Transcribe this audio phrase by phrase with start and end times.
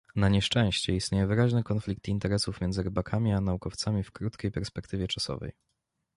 [0.15, 5.51] Na nieszczęście istnieje wyraźny konflikt interesów między rybakami a naukowcami w krótkiej perspektywie czasowej